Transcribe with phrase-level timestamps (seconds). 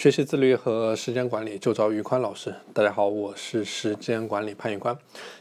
[0.00, 2.54] 学习自律和时间管理就找宇宽老师。
[2.72, 4.96] 大家好，我是时间管理潘宇宽。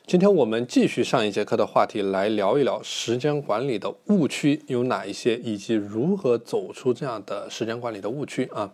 [0.06, 8.70] 今天我们继续上一节课的话题，来聊一聊时间管理的误区有哪一些，以及如何走出这样的时间管理的误区啊。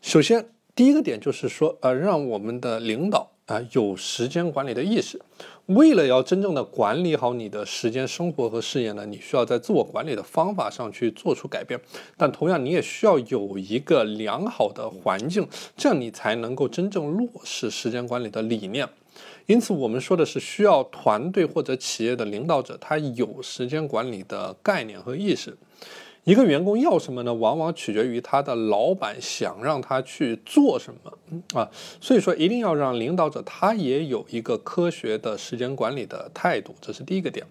[0.00, 5.20] 首先，第一个点就是说，呃，让我们的领导啊有时间管理的意识。
[5.66, 11.78] 为了要真正的管理好你的时间、生活和事业呢，你需要在自我管理的方法上去做出改变。
[12.16, 18.88] 但同样，你也需要有一个良好的环境，这样你才能够真正落实时间管理的理念。
[19.46, 25.56] 因此，我们说的是需要团队或者企业的领导者，他有时间管理的概念和意识。
[26.24, 27.32] 一个员工要什么呢？
[27.32, 31.70] 往往取决于他的老板想让他去做什么啊。
[32.00, 37.46] 所以说，一定要让领导者他也有一个科学的时间管理的态度，这是第一个点。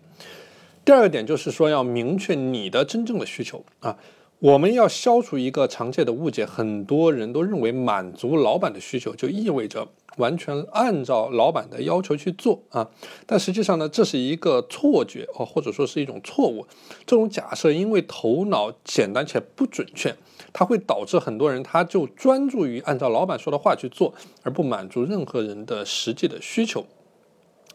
[0.86, 3.97] 第二个点就是说，要明确你的真正的需求啊。
[4.39, 9.87] 我们要消除一个常见的误解，很多人都认为满足老板的需求就意味着
[10.17, 12.88] 完全按照老板的要求去做啊，
[13.25, 16.67] 但实际上呢，这是一个错觉哦，或者说是一种错误。
[17.07, 20.16] 这种假设因为头脑简单且不准确，
[20.53, 24.13] 它会导致很多人他就专注于按照老板说的话去做，
[24.44, 26.85] 而不满足任何人的实际的需求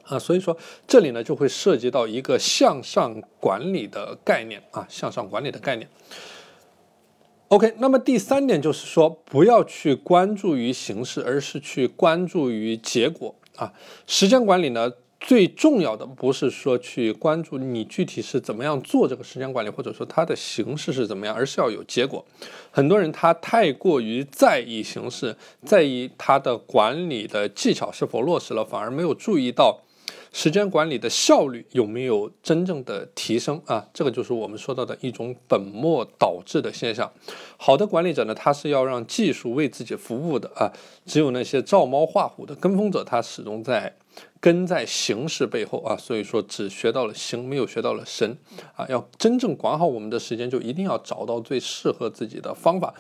[0.05, 0.17] 啊。
[0.17, 5.89] 所以说这里呢就会涉及到一个向上管理的概念啊，向上管理的概念。
[7.53, 13.71] OK，那么第三点就是说，不要去关注于形式，而是去关注于结果啊。
[14.07, 22.25] 时间管理呢，最重要的不是说去关注你具体是怎么样做这个时间管理，或者说它的形式是怎么样，而是要有结果。
[22.71, 29.83] 很多人他太过于在意形式，在意他的管理的技巧是否落实了，反而没有注意到。
[30.33, 33.87] 时间管理的效率有没有真正的提升啊？
[33.93, 37.13] 这个就是我们说到的一种本末倒置的现象。
[37.59, 40.73] 好的管理者呢，他是要让技术为自己服务的啊。
[41.05, 43.95] 只有那些照猫画虎的跟风者，他始终在
[44.41, 45.95] 跟在形式背后啊。
[45.97, 48.39] 所以说，只学到了形，没有学到了神
[48.75, 48.87] 啊。
[48.89, 52.95] 要真正管好我们的时间，就一定要找到最适合自己的方法。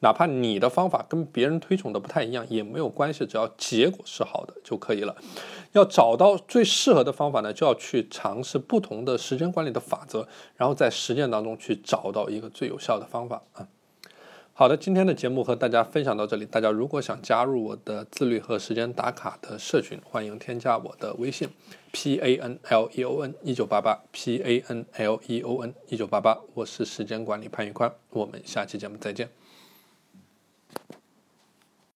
[0.00, 5.16] 哪怕你的方法跟别人推崇的不太一样，也没有关系，只要结果是好的就可以了。
[5.72, 13.66] 要找到最适合的方法呢，就要去尝试不同的时间管理的法则，然后在实践当中去找到一个最有效的方法啊。
[14.52, 16.44] 好的，今天的节目和大家分享到这里。
[16.44, 21.48] 大家如果想加入我的自律和时间打卡的社群，欢迎添加我的微信
[21.92, 25.74] p a n l e o n 一九八八 p a n l e o n
[25.86, 29.28] 一九八八，我是时间管理潘玉宽，我们下期节目再见。